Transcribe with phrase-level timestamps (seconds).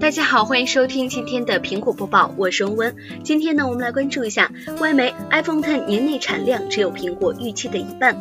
[0.00, 2.96] 大家好，欢迎收听今天的苹果播报，我是温温。
[3.22, 8.16] 今天呢，我们来关注一下外媒 iPhone Ten 年内产量只有苹果预期的一半。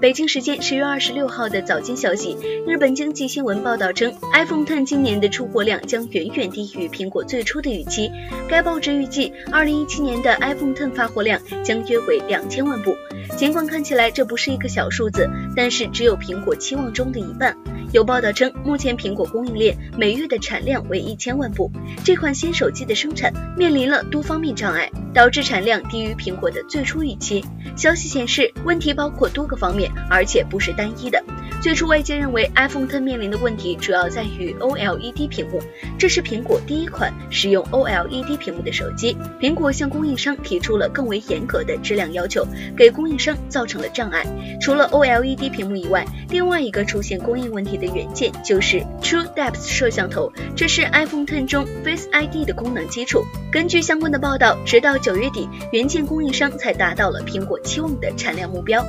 [0.00, 8.12] 北京时间十月二十六号的早间消息，日本经济新闻报道称，iPhone Ten 今年的出货量将远远低于苹果最初的预期。
[8.48, 12.94] 该报纸预计，二零一七年的 iPhone Ten 发货量将约为两千万部。
[13.36, 17.56] 尽管看起来这不是一个小数字，但是只有苹果期望中的一半。
[17.92, 21.70] 有报道称，目前苹果供应链每月的产量为一千万部，
[22.02, 27.44] 这款新手机的生产面临了多方面障碍，导致产量低于苹果的最初预期。
[27.76, 31.22] 消息显示，问题包括多个方面，而且不是单一的。
[31.60, 35.60] 最初外界认为 iPhone Ten 面临的问题主要在于 OLED 屏幕，
[35.98, 39.16] 这是苹果第一款使用 OLED 屏幕的手机。
[39.38, 44.26] 苹果向供应商提出了更为严格的质量要求，给供应商造成了障碍。
[44.60, 53.24] 除了 OLED 屏幕以外，另外一个出现供应问题的元件就是 True Depth 摄像头，这是 iPhone Ten 中 Face ID 的功能基础。
[53.50, 58.86] 根据相关的报道，直到九月底，元件供应商才达到了苹果期望的产量目标。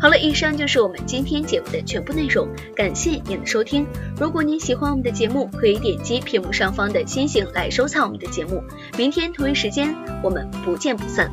[0.00, 3.84] 好了，以上就是我们今天节目的全部内容，感谢您的收听。
[4.16, 8.62] 如果您喜欢我们的节目，可以点击屏幕上方的星星来收藏我们的节目。
[8.96, 9.92] 明天同一时间，
[10.22, 11.32] 我们不见不散。